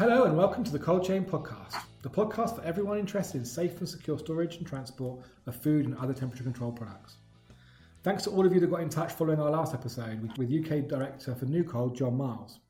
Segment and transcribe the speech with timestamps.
[0.00, 3.80] Hello and welcome to the Cold Chain Podcast, the podcast for everyone interested in safe
[3.80, 7.18] and secure storage and transport of food and other temperature control products.
[8.02, 10.88] Thanks to all of you that got in touch following our last episode with, UK
[10.88, 12.60] Director for NewCold, John Miles.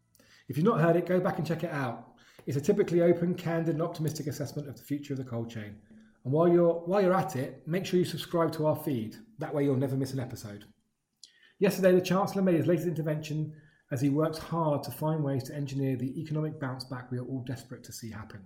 [0.49, 2.15] If you've not heard it, go back and check it out.
[2.49, 5.77] It's a typically open, candid, and optimistic assessment of the future of the cold chain.
[6.25, 9.15] And while you're while you're at it, make sure you subscribe to our feed.
[9.39, 10.65] That way you'll never miss an episode.
[11.61, 13.53] Yesterday, the Chancellor made his latest intervention
[13.91, 17.25] as he works hard to find ways to engineer the economic bounce back we are
[17.25, 18.41] all desperate to see happen.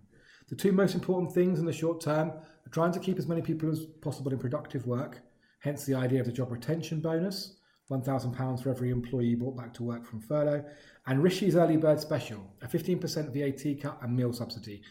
[0.49, 3.43] The two most important things in the short term are trying to keep as many
[3.43, 5.21] people as possible in productive work,
[5.61, 7.57] hence the idea of the job retention bonus,
[7.91, 10.65] £1,000 for every employee brought back to work from furlough,
[11.07, 14.83] and Rishi's Early Bird Special, a 15% VAT cut and meal subsidy,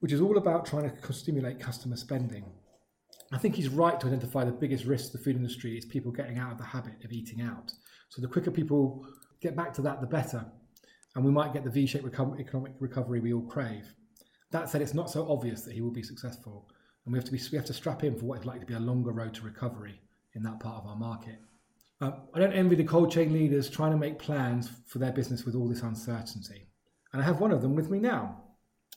[0.00, 2.44] which is all about trying to stimulate customer spending.
[3.32, 6.12] I think he's right to identify the biggest risk to the food industry is people
[6.12, 7.72] getting out of the habit of eating out.
[8.10, 9.06] So the quicker people
[9.44, 10.44] get back to that, the better.
[11.14, 13.94] And we might get the V shaped reco- economic recovery we all crave.
[14.50, 16.68] That said, it's not so obvious that he will be successful.
[17.04, 18.66] And we have to, be, we have to strap in for what is likely to
[18.66, 20.00] be a longer road to recovery
[20.34, 21.38] in that part of our market.
[22.00, 25.44] Uh, I don't envy the cold chain leaders trying to make plans for their business
[25.44, 26.66] with all this uncertainty.
[27.12, 28.40] And I have one of them with me now.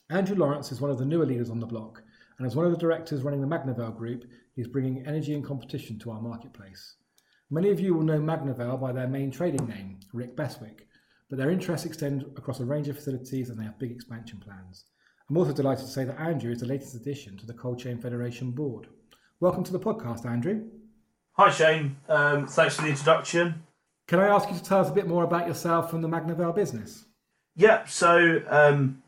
[0.10, 2.02] Andrew Lawrence is one of the newer leaders on the block,
[2.38, 4.24] and as one of the directors running the Magnavale Group,
[4.56, 6.96] he's bringing energy and competition to our marketplace.
[7.50, 10.86] Many of you will know Magnavale by their main trading name, Rick Bestwick,
[11.30, 14.84] but their interests extend across a range of facilities and they have big expansion plans.
[15.30, 18.00] I'm also delighted to say that Andrew is the latest addition to the Cold Chain
[18.00, 18.88] Federation board.
[19.40, 20.66] Welcome to the podcast, Andrew.
[21.38, 23.64] Hi Shane, um, thanks for the introduction.
[24.10, 26.54] Can I ask you to tell us a bit more about yourself and the Magnavale
[26.54, 27.06] business?
[27.56, 29.02] Yeah, so um,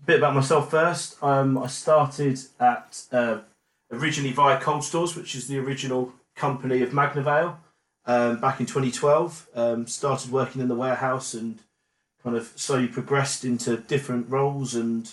[0.00, 1.20] a bit about myself first.
[1.24, 3.38] Um, I started at uh,
[3.90, 7.56] originally Via Cold Stores, which is the original company of Magnavale,
[8.06, 9.48] um, back in 2012.
[9.54, 11.58] Um, started working in the warehouse and
[12.22, 15.10] kind of slowly progressed into different roles and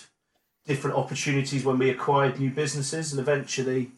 [0.66, 3.90] different opportunities when we acquired new businesses and eventually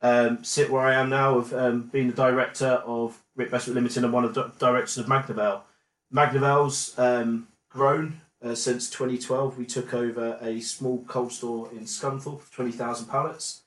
[0.00, 4.04] um, sit where I am now of um, being the director of Rick Bestwick Limited
[4.04, 5.62] and one of the directors of Magnavale.
[6.12, 9.58] Magnavale's um, grown uh, since 2012.
[9.58, 13.62] We took over a small cold store in Scunthorpe, 20,000 pallets.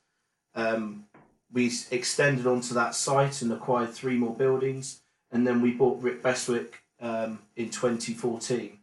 [0.54, 1.06] Um,
[1.52, 6.22] we extended onto that site and acquired three more buildings, and then we bought Rick
[6.22, 8.78] Bestwick um, in 2014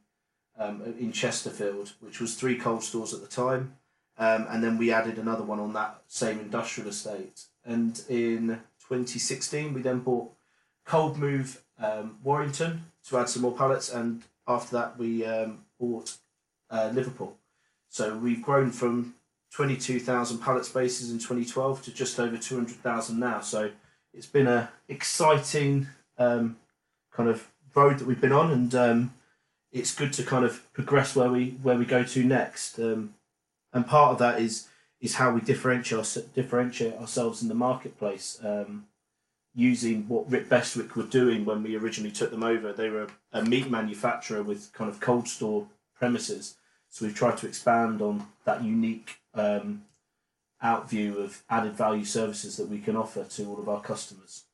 [0.59, 3.77] um, in Chesterfield, which was three cold stores at the time.
[4.17, 7.43] Um, and then we added another one on that same industrial estate.
[7.65, 10.33] And in 2016, we then bought
[10.85, 16.17] Cold Move um, Warrington to add some more pallets, and after that, we um, bought
[16.71, 17.37] uh, Liverpool.
[17.89, 19.15] So we've grown from
[19.55, 23.41] 22,000 pallet spaces in 2012 to just over 200,000 now.
[23.41, 23.71] So
[24.13, 25.87] it's been a exciting
[26.19, 26.57] um,
[27.13, 29.15] kind of road that we've been on, and um,
[29.71, 32.81] it's good to kind of progress where we where we go to next.
[32.81, 33.15] Um,
[33.73, 34.67] and part of that is
[35.01, 38.41] is how we differentiate differentiate ourselves in the marketplace.
[38.43, 38.87] Um,
[39.55, 43.45] using what Rick Bestwick were doing when we originally took them over, they were a
[43.45, 46.57] meat manufacturer with kind of cold store premises.
[46.89, 49.83] So we've tried to expand on that unique um,
[50.63, 54.45] out view of added value services that we can offer to all of our customers.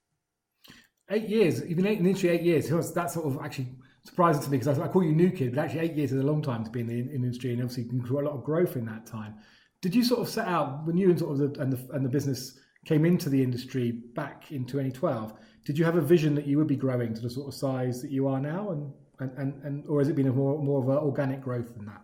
[1.11, 2.69] Eight years, even eight, in the industry, eight years.
[2.93, 3.69] That's sort of actually
[4.05, 6.27] surprising to me because I, call you new kid, but actually eight years is a
[6.27, 8.45] long time to be in the, in industry, and obviously you can a lot of
[8.45, 9.35] growth in that time.
[9.83, 12.05] Did you sort of set out when you and sort of the, and the and
[12.05, 15.33] the business came into the industry back in 2012?
[15.65, 18.01] Did you have a vision that you would be growing to the sort of size
[18.03, 20.83] that you are now, and and, and, and or has it been a more more
[20.83, 22.03] of an organic growth than that?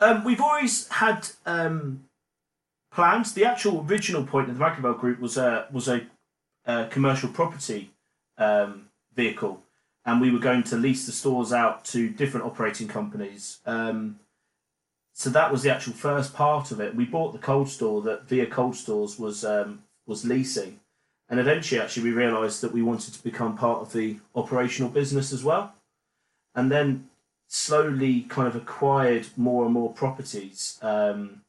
[0.00, 2.04] Um, we've always had um,
[2.92, 3.32] plans.
[3.32, 6.06] The actual original point of the Magnavale Group was a was a,
[6.66, 7.90] a commercial property
[8.36, 9.62] um, vehicle
[10.08, 13.58] and we were going to lease the stores out to different operating companies.
[13.66, 14.18] Um,
[15.12, 16.94] so that was the actual first part of it.
[16.94, 20.80] We bought the cold store that Via Cold Stores was um, was leasing,
[21.28, 25.30] and eventually, actually, we realised that we wanted to become part of the operational business
[25.30, 25.74] as well,
[26.54, 27.10] and then
[27.48, 30.78] slowly kind of acquired more and more properties.
[30.82, 31.42] Um,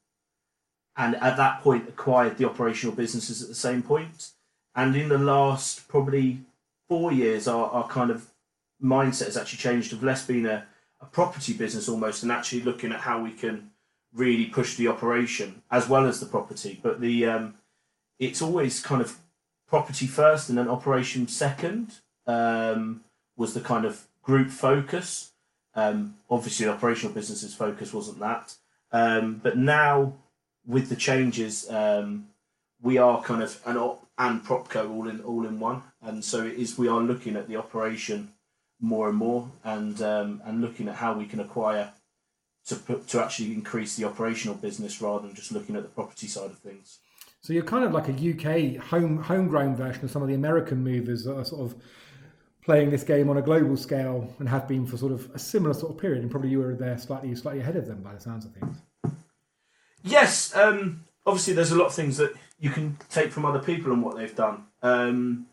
[0.97, 4.31] and at that point, acquired the operational businesses at the same point.
[4.75, 6.39] And in the last probably
[6.87, 8.31] four years, our, our kind of
[8.81, 10.65] mindset has actually changed of less being a,
[11.01, 13.71] a property business almost and actually looking at how we can
[14.13, 16.79] really push the operation as well as the property.
[16.81, 17.55] But the um,
[18.17, 19.17] it's always kind of
[19.67, 23.01] property first and then operation second um,
[23.37, 25.31] was the kind of group focus.
[25.79, 28.55] Um, obviously, the operational business's focus wasn't that.
[28.91, 30.13] Um, but now,
[30.65, 32.27] with the changes, um,
[32.81, 36.45] we are kind of an op and propco all in all in one, and so
[36.45, 36.77] it is.
[36.77, 38.33] We are looking at the operation
[38.81, 41.91] more and more, and um, and looking at how we can acquire
[42.67, 46.27] to put, to actually increase the operational business rather than just looking at the property
[46.27, 46.99] side of things.
[47.41, 50.83] So you're kind of like a UK home homegrown version of some of the American
[50.83, 51.81] movers that are sort of
[52.69, 55.73] playing this game on a global scale and have been for sort of a similar
[55.73, 56.21] sort of period.
[56.21, 58.77] And probably you were there slightly slightly ahead of them by the sounds of things.
[60.03, 63.91] Yes, um, obviously there's a lot of things that you can take from other people
[63.91, 64.65] and what they've done.
[64.83, 65.47] Um,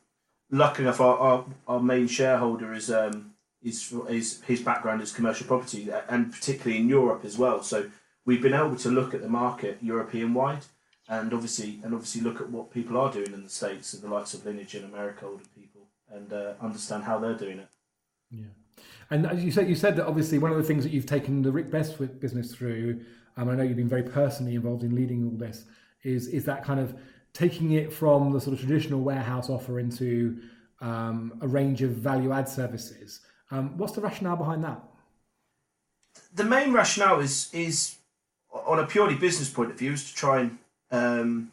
[0.51, 5.47] lucky enough, our, our, our main shareholder is um, is, is his background is commercial
[5.47, 7.63] property and particularly in Europe as well.
[7.63, 7.89] So
[8.27, 10.67] we've been able to look at the market European wide
[11.09, 14.15] and obviously and obviously look at what people are doing in the states, and the
[14.15, 15.76] likes of Lineage in America, and people,
[16.11, 17.69] and uh, understand how they're doing it.
[18.31, 18.47] Yeah,
[19.11, 21.43] and as you said, you said that obviously one of the things that you've taken
[21.43, 23.01] the Rick Best business through,
[23.37, 25.65] um, I know you've been very personally involved in leading all this,
[26.03, 26.97] is is that kind of
[27.33, 30.41] taking it from the sort of traditional warehouse offer into
[30.81, 33.21] um, a range of value add services.
[33.51, 34.83] Um, what's the rationale behind that?
[36.35, 37.97] The main rationale is is
[38.51, 40.59] on a purely business point of view is to try and
[40.91, 41.53] um,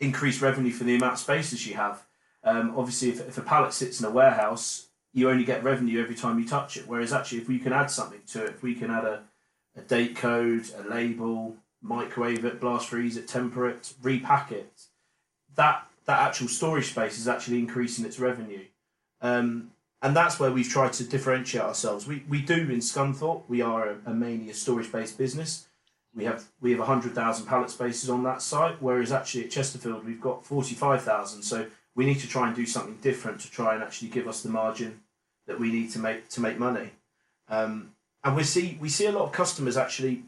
[0.00, 2.05] increase revenue for the amount of spaces you have.
[2.46, 6.14] Um, obviously, if, if a pallet sits in a warehouse, you only get revenue every
[6.14, 6.84] time you touch it.
[6.86, 9.22] Whereas actually, if we can add something to it, if we can add a,
[9.76, 14.82] a date code, a label, microwave it, blast freeze it, temper it, repack it,
[15.56, 18.64] that that actual storage space is actually increasing its revenue.
[19.20, 19.72] Um,
[20.02, 22.06] and that's where we've tried to differentiate ourselves.
[22.06, 25.66] We, we do in Scunthorpe, we are a, a mainly a storage based business.
[26.14, 30.04] We have we have hundred thousand pallet spaces on that site, whereas actually at Chesterfield
[30.04, 31.42] we've got forty five thousand.
[31.42, 31.66] So
[31.96, 34.50] we need to try and do something different to try and actually give us the
[34.50, 35.00] margin
[35.46, 36.90] that we need to make to make money.
[37.48, 40.22] Um, and we see we see a lot of customers actually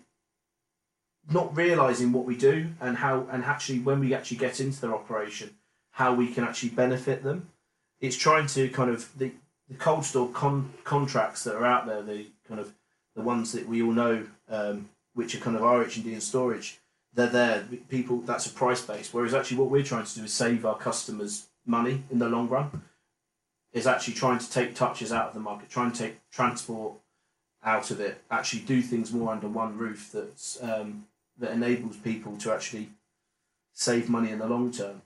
[1.30, 4.94] not realizing what we do and how and actually when we actually get into their
[4.94, 5.54] operation
[5.92, 7.50] how we can actually benefit them.
[8.00, 9.32] It's trying to kind of the,
[9.68, 12.72] the cold store con- contracts that are out there the kind of
[13.14, 16.80] the ones that we all know um, which are kind of RH&D and storage
[17.14, 17.64] they're there.
[17.88, 19.12] People that's a price base.
[19.12, 22.48] Whereas actually what we're trying to do is save our customers money in the long
[22.48, 22.82] run
[23.72, 26.94] is actually trying to take touches out of the market trying to take transport
[27.62, 31.06] out of it actually do things more under one roof that's um,
[31.38, 32.88] that enables people to actually
[33.78, 35.02] save money in the long term,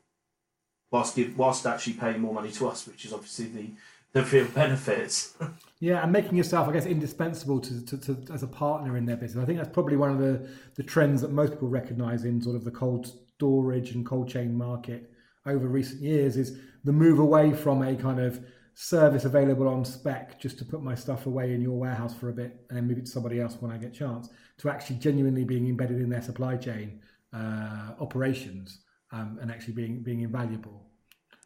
[0.91, 3.71] whilst give, whilst actually paying more money to us, which is obviously the
[4.13, 5.35] the real benefits.
[5.81, 9.17] yeah, and making yourself, I guess, indispensable to, to, to, as a partner in their
[9.17, 9.43] business.
[9.43, 12.57] I think that's probably one of the, the trends that most people recognise in sort
[12.57, 15.11] of the cold storage and cold chain market
[15.47, 18.45] over recent years is the move away from a kind of
[18.75, 22.33] service available on spec just to put my stuff away in your warehouse for a
[22.33, 24.29] bit and then move it to somebody else when I get chance
[24.59, 27.01] to actually genuinely being embedded in their supply chain
[27.35, 28.81] uh, operations
[29.13, 30.87] um, and actually being being invaluable.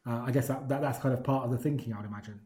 [0.06, 2.40] Uh, I guess that, that that's kind of part of the thinking, I would imagine.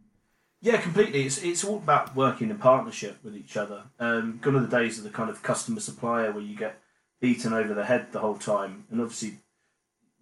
[0.62, 1.24] Yeah, completely.
[1.24, 3.84] It's it's all about working in partnership with each other.
[3.98, 6.80] Um, gone are the days of the kind of customer supplier where you get
[7.20, 9.38] beaten over the head the whole time, and obviously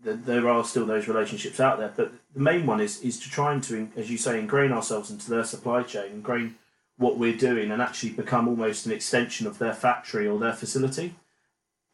[0.02, 1.92] there are still those relationships out there.
[1.94, 5.10] But the main one is is to try and to, as you say, ingrain ourselves
[5.10, 6.56] into their supply chain, ingrain
[6.96, 11.14] what we're doing, and actually become almost an extension of their factory or their facility,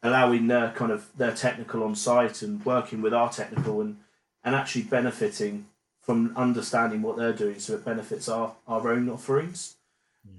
[0.03, 3.97] allowing their kind of their technical on site and working with our technical and
[4.43, 5.67] and actually benefiting
[6.01, 9.75] from understanding what they're doing, so it benefits our our own offerings.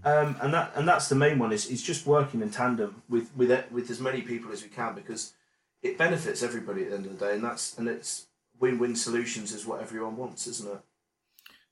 [0.04, 3.30] Um, and that and that's the main one is, is just working in tandem with
[3.36, 5.32] with with as many people as we can because
[5.82, 8.26] it benefits everybody at the end of the day, and that's and it's
[8.58, 10.80] win-win solutions is what everyone wants, isn't it?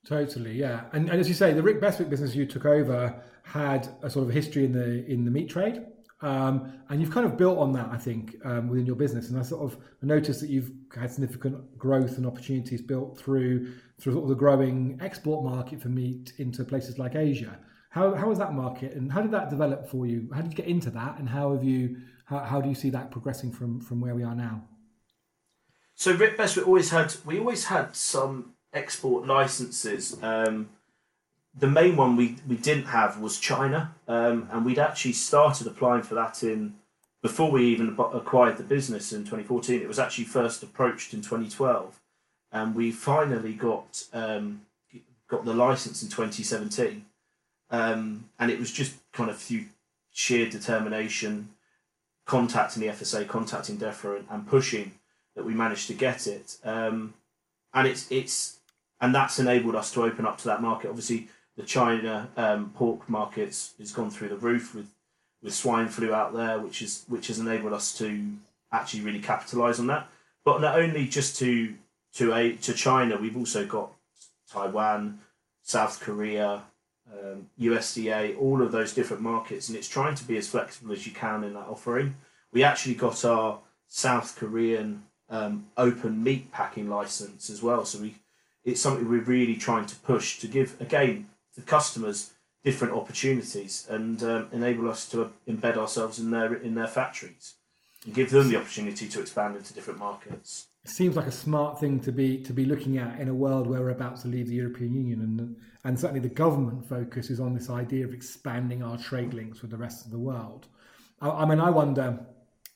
[0.05, 0.83] Totally, yeah.
[0.93, 4.27] And, and as you say, the Rick Bestwick business you took over had a sort
[4.27, 5.83] of history in the in the meat trade,
[6.21, 9.29] um, and you've kind of built on that, I think, um, within your business.
[9.29, 14.13] And I sort of noticed that you've had significant growth and opportunities built through through
[14.13, 17.57] sort of the growing export market for meat into places like Asia.
[17.89, 20.29] How how was that market, and how did that develop for you?
[20.33, 22.89] How did you get into that, and how have you how, how do you see
[22.91, 24.63] that progressing from from where we are now?
[25.95, 30.17] So Rick Bestwick always had we always had some export licenses.
[30.21, 30.69] Um,
[31.57, 36.03] the main one we, we didn't have was China, um, and we'd actually started applying
[36.03, 36.75] for that in
[37.21, 39.81] before we even acquired the business in 2014.
[39.81, 41.99] It was actually first approached in 2012,
[42.51, 44.61] and we finally got um,
[45.27, 47.05] got the license in 2017.
[47.71, 49.65] Um, and it was just kind of through
[50.11, 51.49] sheer determination,
[52.25, 54.91] contacting the FSA, contacting DEFRA, and, and pushing
[55.35, 56.57] that we managed to get it.
[56.63, 57.13] Um,
[57.73, 58.59] and it's it's
[59.01, 60.89] and that's enabled us to open up to that market.
[60.89, 61.27] Obviously,
[61.57, 64.87] the China um, pork markets has gone through the roof with
[65.43, 68.33] with swine flu out there, which is which has enabled us to
[68.71, 70.07] actually really capitalise on that.
[70.43, 71.73] But not only just to
[72.15, 73.91] to a to China, we've also got
[74.51, 75.19] Taiwan,
[75.63, 76.63] South Korea,
[77.11, 81.05] um, USDA, all of those different markets, and it's trying to be as flexible as
[81.05, 82.15] you can in that offering.
[82.51, 88.15] We actually got our South Korean um, open meat packing license as well, so we
[88.63, 92.31] it's something we're really trying to push to give again the customers
[92.63, 97.53] different opportunities and um, enable us to embed ourselves in their in their factories
[98.11, 100.67] give them the opportunity to expand into different markets.
[100.83, 103.67] It seems like a smart thing to be to be looking at in a world
[103.67, 107.39] where we're about to leave the European Union, and and certainly the government focus is
[107.39, 110.67] on this idea of expanding our trade links with the rest of the world.
[111.21, 112.19] I, I mean, I wonder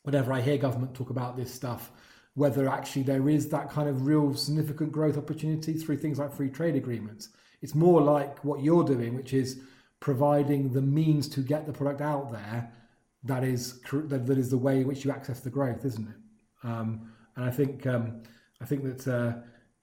[0.04, 1.92] whenever I hear government talk about this stuff,
[2.34, 6.50] whether actually there is that kind of real significant growth opportunity through things like free
[6.50, 7.30] trade agreements.
[7.62, 9.60] It's more like what you're doing, which is
[10.00, 12.72] providing the means to get the product out there
[13.24, 16.68] that is that, that is the way in which you access the growth isn't it?
[16.68, 18.22] Um, and i think um,
[18.62, 19.34] i think that uh,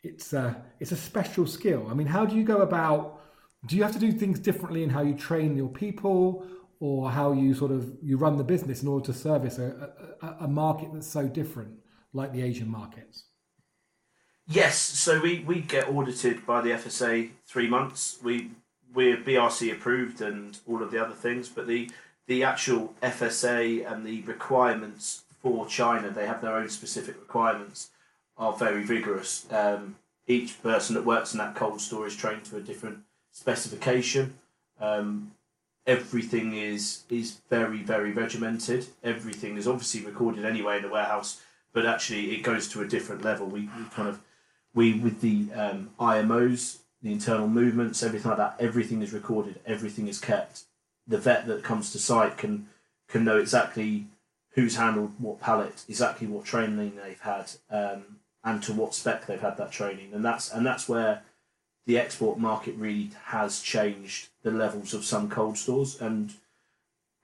[0.03, 1.87] it's uh, it's a special skill.
[1.91, 3.21] I mean how do you go about
[3.67, 6.47] do you have to do things differently in how you train your people
[6.79, 9.91] or how you sort of you run the business in order to service a,
[10.23, 11.73] a, a market that's so different
[12.13, 13.25] like the asian markets?
[14.47, 18.19] Yes so we, we get audited by the FSA three months.
[18.23, 18.51] We
[18.95, 21.91] we're BRC approved and all of the other things, but the
[22.27, 27.91] the actual FSA and the requirements for China, they have their own specific requirements,
[28.37, 29.47] are very vigorous.
[29.51, 32.99] Um, each person that works in that cold store is trained to a different
[33.33, 34.35] specification.
[34.81, 35.33] Um,
[35.87, 38.87] everything is is very very regimented.
[39.05, 41.41] Everything is obviously recorded anyway in the warehouse,
[41.73, 43.47] but actually it goes to a different level.
[43.47, 44.21] We, we kind of
[44.75, 48.57] we with the um, IMOs the internal movements, everything like that.
[48.59, 49.61] Everything is recorded.
[49.67, 50.63] Everything is kept.
[51.07, 52.69] The vet that comes to site can
[53.09, 54.07] can know exactly
[54.57, 59.41] who's handled what pallet, exactly what training they've had, um, and to what spec they've
[59.41, 60.13] had that training.
[60.13, 61.23] And that's and that's where
[61.87, 66.01] the export market really has changed the levels of some cold stores.
[66.01, 66.35] And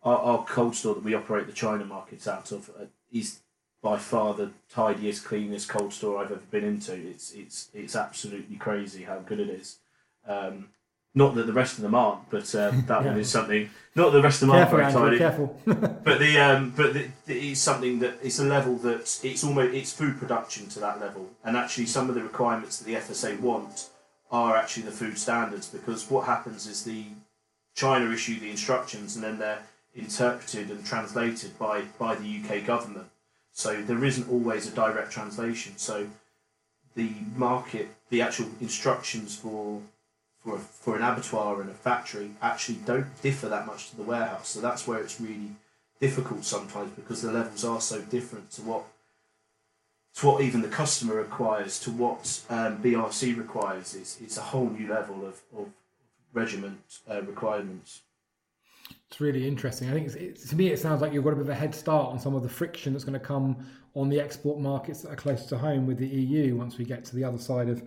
[0.03, 3.41] our, our cold store that we operate the China markets out of uh, is
[3.83, 6.95] by far the tidiest, cleanest cold store I've ever been into.
[6.95, 9.79] It's it's it's absolutely crazy how good it is.
[10.27, 10.69] Um,
[11.15, 13.11] not that the rest of them aren't, but um, that yeah.
[13.11, 13.71] one is something.
[13.95, 15.19] Not that the rest of them careful, aren't very tidy.
[15.19, 15.61] Careful.
[16.05, 19.75] but the um, but the, the, it's something that it's a level that it's almost
[19.75, 23.39] it's food production to that level, and actually some of the requirements that the FSA
[23.41, 23.91] want
[24.31, 27.05] are actually the food standards because what happens is the
[27.75, 29.63] China issue the instructions and then they're
[29.95, 33.09] interpreted and translated by by the UK government
[33.53, 35.77] so there isn't always a direct translation.
[35.77, 36.09] So
[36.95, 39.83] the market, the actual instructions for
[40.45, 44.49] for for an abattoir and a factory actually don't differ that much to the warehouse.
[44.49, 45.53] So that's where it's really
[46.01, 48.85] difficult sometimes because the levels are so different to what
[50.15, 53.95] to what even the customer requires, to what um, BRC requires.
[53.95, 55.69] It's, it's a whole new level of, of
[56.35, 56.81] regiment
[57.11, 58.03] uh, requirements.
[59.09, 59.89] It's really interesting.
[59.89, 61.75] I think it's, to me, it sounds like you've got a bit of a head
[61.75, 63.57] start on some of the friction that's going to come
[63.95, 67.05] on the export markets that are close to home with the EU once we get
[67.07, 67.83] to the other side of,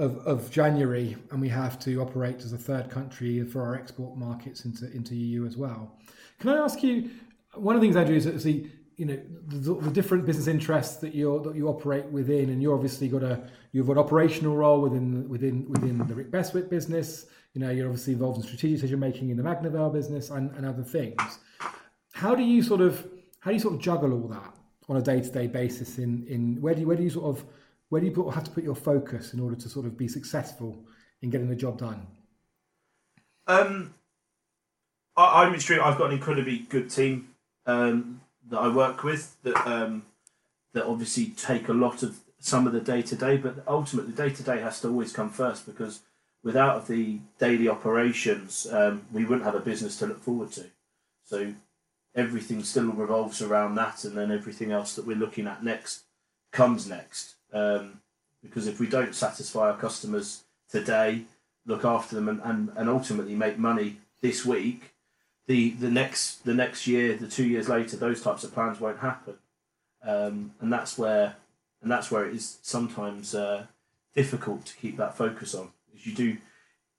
[0.00, 4.16] of, of January and we have to operate as a third country for our export
[4.16, 5.96] markets into, into EU as well.
[6.38, 7.10] Can I ask you,
[7.54, 10.96] one of the things I do is see, you know, the, the, different business interests
[10.96, 13.40] that you that you operate within, and you obviously got a
[13.72, 17.88] you've got an operational role within within within the Rick Bestwick business you know, you're
[17.88, 21.40] obviously involved in strategic decision making in the Magnavale business and, and other things.
[22.12, 23.06] How do you sort of
[23.40, 24.54] how do you sort of juggle all that
[24.88, 25.98] on a day to day basis?
[25.98, 27.44] In in where do you where do you sort of
[27.90, 30.08] where do you put, have to put your focus in order to sort of be
[30.08, 30.78] successful
[31.20, 32.06] in getting the job done?
[33.46, 33.94] Um,
[35.16, 35.80] I, am extreme.
[35.82, 37.34] I've got an incredibly good team
[37.66, 40.04] um, that I work with that um,
[40.72, 44.30] that obviously take a lot of some of the day to day, but ultimately day
[44.30, 46.00] to day has to always come first because
[46.42, 50.64] without the daily operations, um, we wouldn't have a business to look forward to.
[51.24, 51.54] So
[52.14, 56.04] everything still revolves around that, and then everything else that we're looking at next
[56.52, 57.34] comes next.
[57.52, 58.00] Um,
[58.42, 61.24] because if we don't satisfy our customers today,
[61.66, 64.94] look after them, and, and, and ultimately make money this week,
[65.46, 69.00] the, the next the next year, the two years later, those types of plans won't
[69.00, 69.34] happen,
[70.06, 71.36] um, and that's where
[71.82, 73.66] and that's where it is sometimes uh,
[74.14, 75.70] difficult to keep that focus on
[76.04, 76.36] you do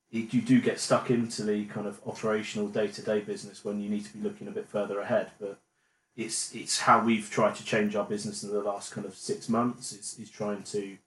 [0.09, 3.89] you do get stuck into the kind of operational day to day business when you
[3.89, 5.31] need to be looking a bit further ahead.
[5.39, 5.57] But
[6.15, 9.49] it's it's how we've tried to change our business in the last kind of six
[9.49, 9.93] months.
[9.93, 10.97] Is is trying to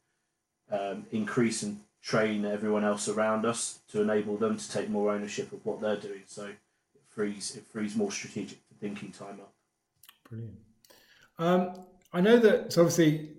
[0.71, 5.53] um, increase and train everyone else around us to enable them to take more ownership
[5.53, 6.23] of what they're doing.
[6.27, 9.53] So it frees it frees more strategic thinking time up.
[10.29, 10.59] Brilliant.
[11.39, 13.31] Um, I know that so obviously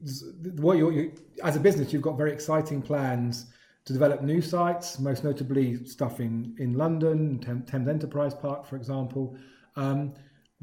[0.58, 3.48] what you're, you, as a business you've got very exciting plans
[3.86, 9.38] to develop new sites, most notably stuff in, in London, Thames Enterprise Park, for example.
[9.76, 10.14] Um,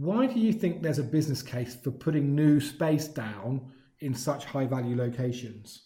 [0.03, 3.61] why do you think there's a business case for putting new space down
[4.01, 5.83] in such high value locations?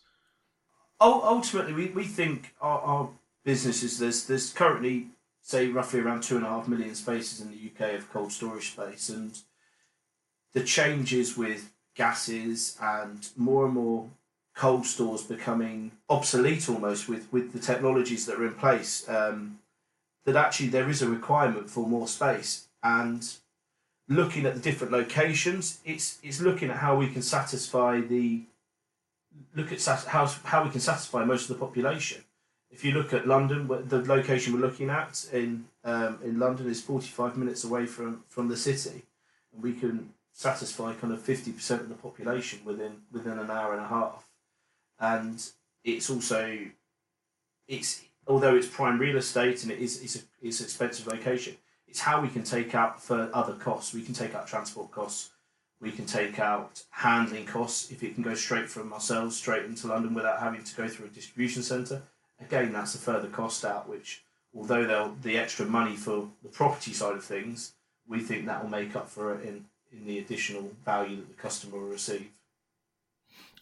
[1.02, 3.10] Ultimately, we, we think our, our
[3.44, 5.08] businesses, there's, there's currently,
[5.42, 8.72] say, roughly around two and a half million spaces in the UK of cold storage
[8.72, 9.10] space.
[9.10, 9.38] And
[10.54, 14.08] the changes with gases and more and more
[14.54, 19.58] cold stores becoming obsolete almost with, with the technologies that are in place, um,
[20.24, 22.68] that actually there is a requirement for more space.
[22.82, 23.22] And
[24.08, 28.42] looking at the different locations, it's it's looking at how we can satisfy the
[29.54, 32.22] look at how how we can satisfy most of the population.
[32.70, 36.80] If you look at London, the location we're looking at in um, in London is
[36.80, 39.02] forty five minutes away from from the city,
[39.52, 43.72] and we can satisfy kind of fifty percent of the population within within an hour
[43.72, 44.28] and a half,
[45.00, 45.50] and
[45.84, 46.58] it's also
[47.66, 51.56] it's although it's prime real estate and it is it's a it's an expensive location
[51.88, 53.94] it's how we can take out for other costs.
[53.94, 55.30] We can take out transport costs.
[55.80, 59.88] We can take out handling costs if it can go straight from ourselves straight into
[59.88, 62.02] London without having to go through a distribution centre.
[62.40, 64.22] Again, that's a further cost out, which
[64.54, 67.74] although they'll the extra money for the property side of things,
[68.08, 71.42] we think that will make up for it in, in the additional value that the
[71.42, 72.28] customer will receive.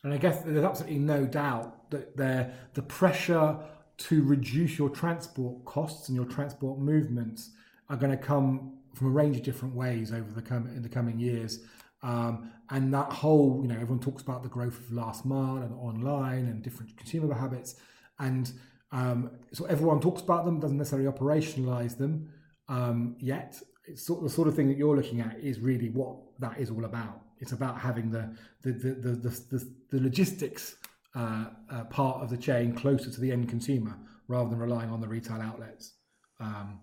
[0.02, 3.56] And I guess there's absolutely no doubt that there the pressure
[3.96, 7.50] to reduce your transport costs and your transport movements
[7.88, 10.88] are going to come from a range of different ways over the com- in the
[10.88, 11.60] coming years.
[12.02, 15.74] Um, and that whole, you know, everyone talks about the growth of last mile and
[15.74, 17.76] online and different consumer habits,
[18.18, 18.52] and
[18.92, 22.30] um, so everyone talks about them, doesn't necessarily operationalize them
[22.68, 23.60] um, yet.
[23.86, 26.58] It's sort of the sort of thing that you're looking at is really what that
[26.58, 27.20] is all about.
[27.40, 30.76] It's about having the the the the, the, the, logistics
[31.14, 35.00] uh, uh, part of the chain closer to the end consumer rather than relying on
[35.00, 35.94] the retail outlets.
[36.40, 36.80] Um,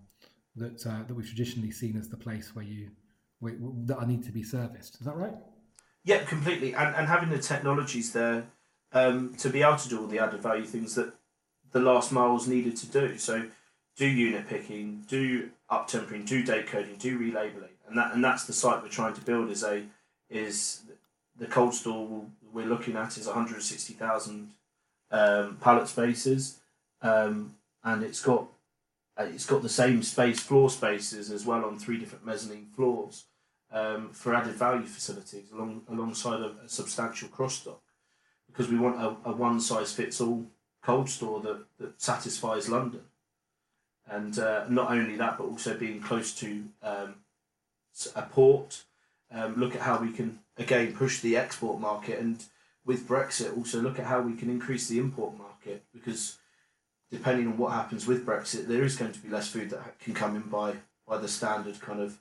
[0.56, 2.90] that uh, that we've traditionally seen as the place where you
[3.40, 3.54] where,
[3.86, 5.00] that I need to be serviced.
[5.00, 5.34] Is that right?
[6.04, 6.74] Yeah, completely.
[6.74, 8.44] And and having the technologies there
[8.92, 11.14] um, to be able to do all the added value things that
[11.72, 13.18] the last miles needed to do.
[13.18, 13.46] So
[13.96, 18.44] do unit picking, do up tempering, do date coding, do relabeling, and that and that's
[18.44, 19.50] the site we're trying to build.
[19.50, 19.84] Is a
[20.28, 20.82] is
[21.38, 24.50] the cold store we're looking at is one hundred sixty thousand
[25.10, 26.58] um, pallet spaces,
[27.00, 28.46] um, and it's got
[29.18, 33.24] uh, it's got the same space, floor spaces as well on three different mezzanine floors
[33.70, 37.82] um, for added value facilities along alongside a, a substantial cross dock
[38.46, 40.46] because we want a, a one size fits all
[40.82, 43.02] cold store that, that satisfies London.
[44.08, 47.14] And uh, not only that, but also being close to um,
[48.14, 48.82] a port.
[49.30, 52.44] Um, look at how we can again push the export market, and
[52.84, 56.38] with Brexit, also look at how we can increase the import market because
[57.12, 60.14] depending on what happens with Brexit, there is going to be less food that can
[60.14, 60.74] come in by
[61.06, 62.18] by the standard kind of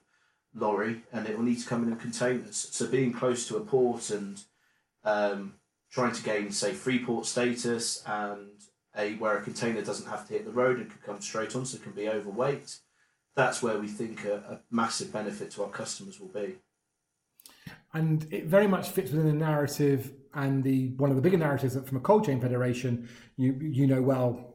[0.54, 2.58] lorry, and it will need to come in in containers.
[2.72, 4.44] So being close to a port and
[5.06, 5.54] um,
[5.90, 8.50] trying to gain, say, free port status and
[8.98, 11.66] a where a container doesn't have to hit the road and can come straight on,
[11.66, 12.78] so it can be overweight.
[13.34, 16.56] That's where we think a, a massive benefit to our customers will be.
[17.94, 21.74] And it very much fits within the narrative and the one of the bigger narratives
[21.76, 24.51] that from a cold chain federation you you know well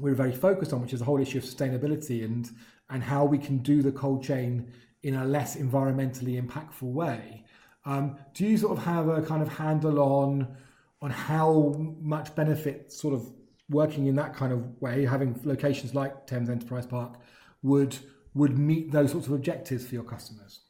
[0.00, 2.50] we're very focused on, which is the whole issue of sustainability and
[2.90, 7.44] and how we can do the cold chain in a less environmentally impactful way.
[7.84, 10.56] Um, do you sort of have a kind of handle on
[11.02, 13.30] on how much benefit sort of
[13.68, 17.16] working in that kind of way, having locations like Thames Enterprise Park,
[17.62, 17.96] would
[18.34, 20.60] would meet those sorts of objectives for your customers?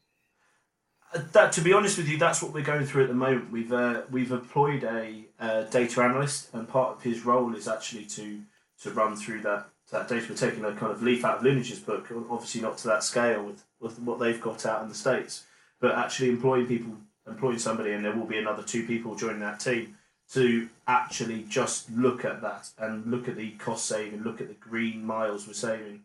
[1.13, 3.51] Uh, that, to be honest with you, that's what we're going through at the moment.
[3.51, 8.05] We've uh, we've employed a, a data analyst, and part of his role is actually
[8.05, 8.41] to
[8.83, 10.25] to run through that that data.
[10.29, 13.43] We're taking a kind of leaf out of Lineage's book, obviously not to that scale
[13.43, 15.45] with, with what they've got out in the States,
[15.79, 16.93] but actually employing people,
[17.25, 19.95] employing somebody, and there will be another two people joining that team
[20.33, 24.53] to actually just look at that and look at the cost saving, look at the
[24.55, 26.01] green miles we're saving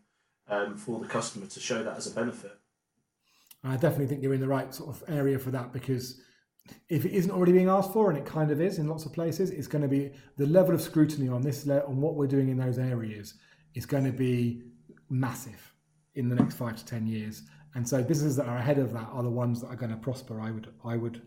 [0.47, 2.57] um, for the customer to show that as a benefit.
[3.65, 6.21] I definitely think you're in the right sort of area for that because
[6.89, 9.13] if it isn't already being asked for, and it kind of is in lots of
[9.13, 12.49] places, it's going to be the level of scrutiny on this on what we're doing
[12.49, 13.35] in those areas
[13.73, 14.61] is going to be
[15.09, 15.73] massive
[16.15, 17.43] in the next five to ten years.
[17.75, 19.97] And so businesses that are ahead of that are the ones that are going to
[19.97, 20.39] prosper.
[20.39, 21.21] I would, I would,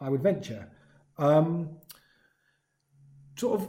[0.00, 0.68] I would venture.
[1.18, 1.76] Um,
[3.36, 3.68] sort of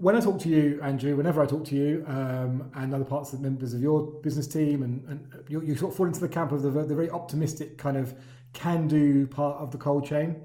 [0.00, 3.32] when I talk to you, Andrew, whenever I talk to you um, and other parts
[3.32, 6.20] of the members of your business team, and, and you, you, sort of fall into
[6.20, 8.14] the camp of the, the very optimistic kind of
[8.54, 10.42] can do part of the cold chain.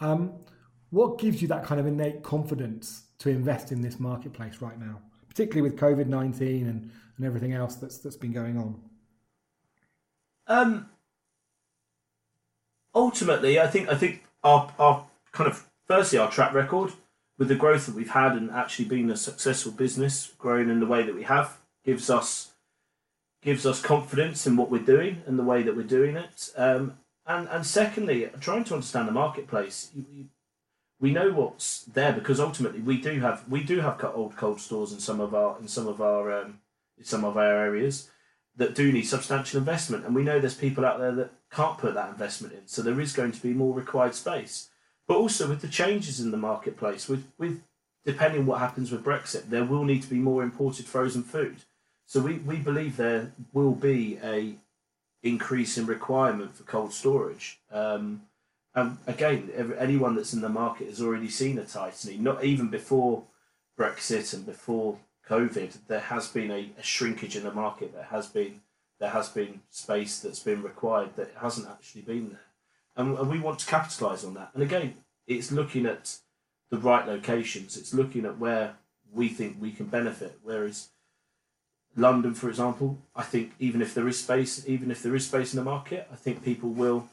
[0.00, 0.32] Um,
[0.90, 5.00] what gives you that kind of innate confidence to invest in this marketplace right now,
[5.28, 8.80] particularly with COVID nineteen and, and everything else that's that's been going on?
[10.46, 10.88] Um,
[12.94, 16.92] ultimately, I think I think our our kind of firstly our track record
[17.38, 20.86] with the growth that we've had and actually being a successful business, growing in the
[20.86, 22.52] way that we have, gives us
[23.42, 26.50] gives us confidence in what we're doing and the way that we're doing it.
[26.56, 29.90] Um, and and secondly, trying to understand the marketplace.
[29.94, 30.26] You,
[31.00, 34.92] we know what's there because ultimately we do have we do have old cold stores
[34.92, 36.60] in some of our in some of our um,
[36.98, 38.10] in some of our areas
[38.56, 41.94] that do need substantial investment, and we know there's people out there that can't put
[41.94, 42.66] that investment in.
[42.66, 44.68] So there is going to be more required space,
[45.08, 47.62] but also with the changes in the marketplace, with with
[48.04, 51.56] depending what happens with Brexit, there will need to be more imported frozen food.
[52.06, 54.56] So we, we believe there will be a
[55.22, 57.60] increase in requirement for cold storage.
[57.70, 58.22] Um,
[58.74, 62.22] and again, every, anyone that's in the market has already seen a tightening.
[62.22, 63.24] Not even before
[63.78, 67.92] Brexit and before COVID, there has been a, a shrinkage in the market.
[67.92, 68.60] There has been
[68.98, 72.40] there has been space that's been required that hasn't actually been there,
[72.96, 74.50] and, and we want to capitalise on that.
[74.52, 74.94] And again,
[75.26, 76.18] it's looking at
[76.68, 77.78] the right locations.
[77.78, 78.74] It's looking at where
[79.10, 80.38] we think we can benefit.
[80.42, 80.90] Whereas
[81.96, 85.52] London, for example, I think even if there is space, even if there is space
[85.52, 87.08] in the market, I think people will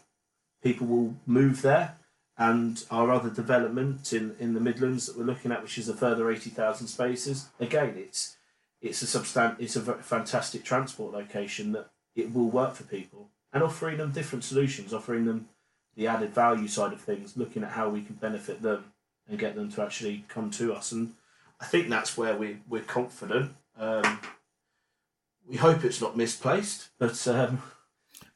[0.64, 1.98] people will move there.
[2.40, 5.96] And our other development in, in the Midlands that we're looking at, which is a
[5.96, 8.38] further eighty thousand spaces, again, it's
[8.80, 13.64] it's a substan- it's a fantastic transport location that it will work for people and
[13.64, 15.50] offering them different solutions, offering them
[15.96, 18.86] the added value side of things, looking at how we can benefit them
[19.28, 20.92] and get them to actually come to us.
[20.92, 21.14] And
[21.60, 23.56] I think that's where we we're confident.
[23.80, 24.20] Um,
[25.48, 27.62] we hope it's not misplaced, but um,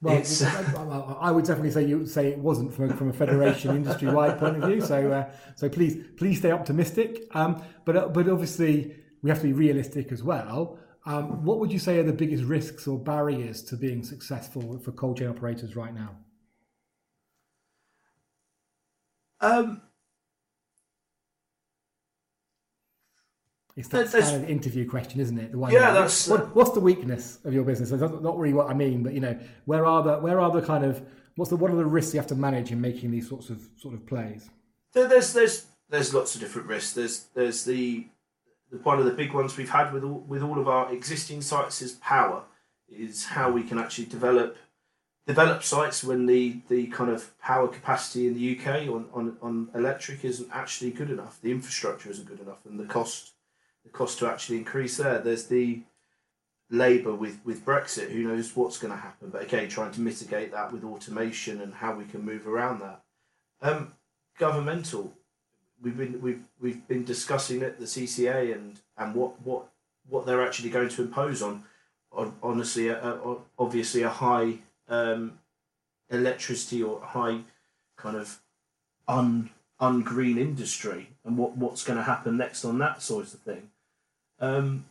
[0.01, 3.75] well, I would definitely say you would say it wasn't from a, from a federation
[3.75, 4.81] industry wide point of view.
[4.81, 7.27] So uh, so please please stay optimistic.
[7.31, 10.79] Um, but uh, but obviously we have to be realistic as well.
[11.05, 14.91] Um, what would you say are the biggest risks or barriers to being successful for
[14.91, 16.15] cold chain operators right now?
[19.39, 19.81] Um,
[23.75, 25.51] It's that there's, kind of interview question, isn't it?
[25.51, 27.89] The one yeah, that's what, what's the weakness of your business?
[27.89, 30.61] That's not really what I mean, but you know, where are the where are the
[30.61, 31.01] kind of
[31.35, 33.61] what's the what are the risks you have to manage in making these sorts of
[33.77, 34.49] sort of plays?
[34.93, 36.93] There's there's there's lots of different risks.
[36.93, 38.07] There's there's the,
[38.71, 41.41] the one of the big ones we've had with all, with all of our existing
[41.41, 42.43] sites is power.
[42.89, 44.57] Is how we can actually develop
[45.25, 49.69] develop sites when the, the kind of power capacity in the UK on, on, on
[49.75, 51.39] electric isn't actually good enough.
[51.41, 53.31] The infrastructure isn't good enough, and the cost
[53.83, 55.19] the cost to actually increase there.
[55.19, 55.81] There's the
[56.69, 59.29] labour with, with Brexit, who knows what's going to happen.
[59.29, 63.01] But again, trying to mitigate that with automation and how we can move around that.
[63.61, 63.93] Um,
[64.37, 65.13] governmental,
[65.81, 69.67] we've been we've we've been discussing it, the CCA and and what what
[70.09, 71.63] what they're actually going to impose on,
[72.11, 74.55] on honestly, a, a, obviously a high
[74.89, 75.39] um,
[76.09, 77.41] electricity or high
[77.97, 78.39] kind of
[79.07, 83.70] un ungreen industry and what what's going to happen next on that sort of thing.
[84.41, 84.85] Um,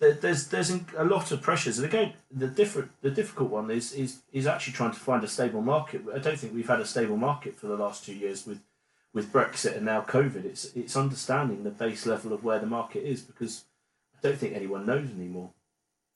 [0.00, 3.92] there, there's there's a lot of pressures, and again, the different the difficult one is
[3.92, 6.02] is is actually trying to find a stable market.
[6.14, 8.60] I don't think we've had a stable market for the last two years with
[9.12, 10.44] with Brexit and now COVID.
[10.44, 13.64] It's it's understanding the base level of where the market is because
[14.16, 15.50] I don't think anyone knows anymore.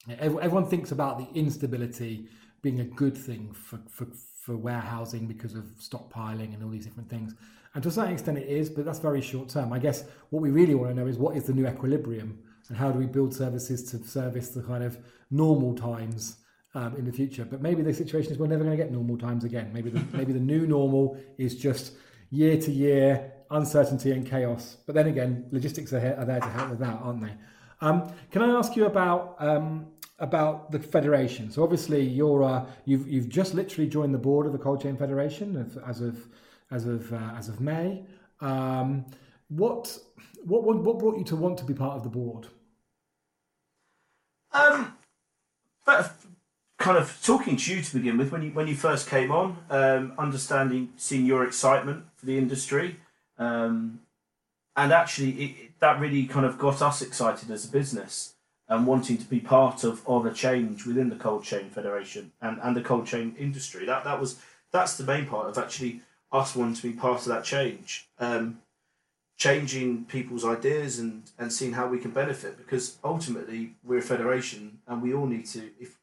[0.09, 2.29] Everyone thinks about the instability
[2.62, 4.07] being a good thing for, for,
[4.41, 7.35] for warehousing because of stockpiling and all these different things.
[7.75, 9.73] And to a certain extent, it is, but that's very short term.
[9.73, 12.76] I guess what we really want to know is what is the new equilibrium and
[12.76, 14.98] how do we build services to service the kind of
[15.31, 16.38] normal times
[16.74, 17.44] um, in the future.
[17.44, 19.70] But maybe the situation is we're never going to get normal times again.
[19.72, 21.92] Maybe the, maybe the new normal is just
[22.31, 24.76] year to year uncertainty and chaos.
[24.87, 27.35] But then again, logistics are, here, are there to help with that, aren't they?
[27.81, 29.87] Um, can I ask you about um,
[30.18, 31.50] about the federation?
[31.50, 34.96] So obviously you're uh, you've you've just literally joined the board of the Cold Chain
[34.96, 36.26] Federation as of
[36.72, 38.04] as of uh, as of May.
[38.40, 39.07] Um,
[39.48, 39.96] what
[40.44, 42.48] what what brought you to want to be part of the board?
[44.52, 44.94] Um,
[46.78, 49.58] kind of talking to you to begin with when you when you first came on,
[49.68, 52.96] um, understanding, seeing your excitement for the industry,
[53.38, 54.00] um,
[54.76, 58.34] and actually it, that really kind of got us excited as a business
[58.68, 62.58] and wanting to be part of, of a change within the cold chain federation and,
[62.62, 63.84] and the cold chain industry.
[63.87, 67.26] That that was that's the main part of actually us wanting to be part of
[67.26, 68.08] that change.
[68.18, 68.61] Um,
[69.38, 74.79] changing people's ideas and, and seeing how we can benefit because ultimately we're a federation
[74.88, 75.96] and we all need to if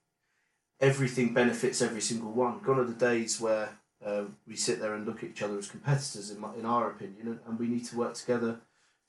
[0.80, 2.60] everything benefits every single one.
[2.60, 5.70] Gone are the days where uh, we sit there and look at each other as
[5.70, 8.60] competitors, in, in our opinion, and, and we need to work together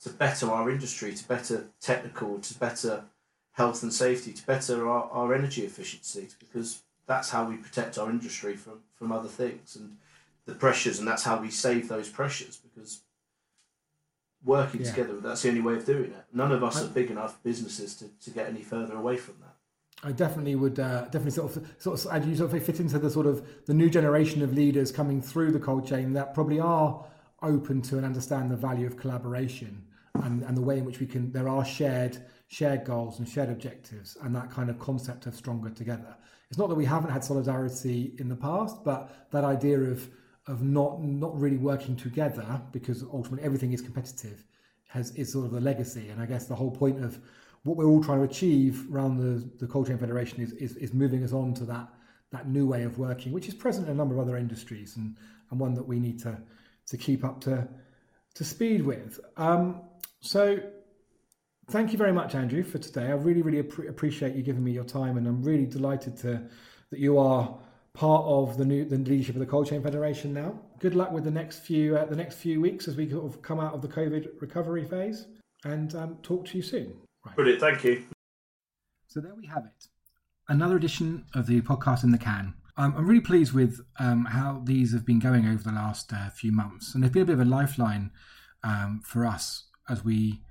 [0.01, 3.05] to better our industry, to better technical, to better
[3.53, 8.09] health and safety, to better our, our energy efficiency, because that's how we protect our
[8.09, 9.75] industry from, from other things.
[9.75, 9.97] And
[10.45, 13.01] the pressures, and that's how we save those pressures because
[14.47, 14.91] working Yeah.
[14.91, 16.25] together, that's the only way of doing it.
[16.33, 19.35] None of us I- are big enough businesses to, to get any further away from
[19.41, 19.53] that.
[20.03, 22.99] I definitely would uh, definitely sort of sort of and you sort of fit into
[22.99, 26.59] the sort of the new generation of leaders coming through the cold chain that probably
[26.59, 27.03] are
[27.41, 29.83] open to and understand the value of collaboration
[30.23, 32.15] and, and the way in which we can there are shared
[32.47, 36.15] shared goals and shared objectives and that kind of concept of stronger together.
[36.49, 40.07] It's not that we haven't had solidarity in the past, but that idea of
[40.47, 44.45] of not not really working together because ultimately everything is competitive
[44.87, 46.09] has is sort of the legacy.
[46.09, 47.19] And I guess the whole point of
[47.63, 50.93] what we're all trying to achieve around the, the Cold Chain Federation is, is, is
[50.93, 51.87] moving us on to that
[52.31, 55.15] that new way of working, which is present in a number of other industries and,
[55.49, 56.37] and one that we need to
[56.87, 57.67] to keep up to
[58.35, 59.19] to speed with.
[59.35, 59.81] Um,
[60.19, 60.59] so
[61.69, 63.07] thank you very much, Andrew, for today.
[63.07, 66.41] I really, really appre appreciate you giving me your time, and I'm really delighted to
[66.89, 67.57] that you are
[67.97, 70.59] part of the new the leadership of the Cold Chain Federation now.
[70.79, 73.41] Good luck with the next few uh, the next few weeks as we sort of
[73.41, 75.25] come out of the COVID recovery phase,
[75.65, 76.93] and um, talk to you soon.
[77.25, 77.35] Right.
[77.35, 78.03] Brilliant, thank you.
[79.07, 79.87] So there we have it.
[80.47, 82.53] Another edition of the podcast in the can.
[82.77, 86.29] Um, I'm really pleased with um, how these have been going over the last uh,
[86.29, 88.11] few months, and they've been a bit of a lifeline
[88.63, 90.41] um, for us as we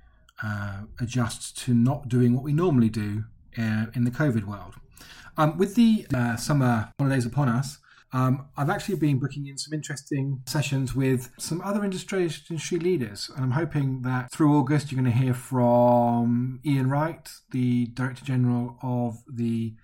[0.43, 3.23] uh, adjust to not doing what we normally do
[3.57, 4.75] uh, in the COVID world.
[5.37, 7.77] Um, with the uh, summer holidays upon us,
[8.13, 13.29] um, I've actually been booking in some interesting sessions with some other industry, industry leaders,
[13.35, 18.23] and I'm hoping that through August you're going to hear from Ian Wright, the Director
[18.23, 19.75] General of the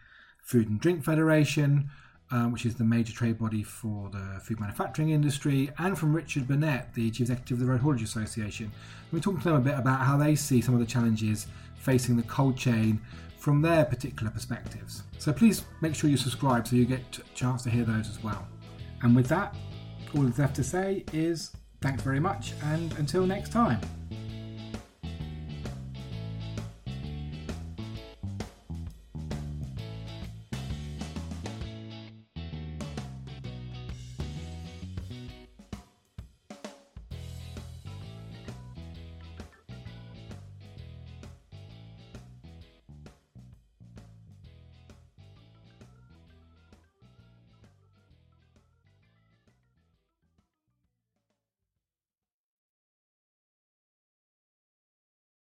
[0.41, 1.89] Food and Drink Federation,
[2.33, 6.47] um, which is the major trade body for the food manufacturing industry, and from Richard
[6.47, 8.71] Burnett, the Chief Executive of the Road Haulage Association.
[9.11, 11.45] We're talking to them a bit about how they see some of the challenges
[11.77, 12.99] facing the cold chain
[13.37, 15.03] from their particular perspectives.
[15.19, 18.23] So please make sure you subscribe so you get a chance to hear those as
[18.23, 18.47] well.
[19.03, 19.55] And with that,
[20.15, 23.79] all that's left to say is thanks very much and until next time.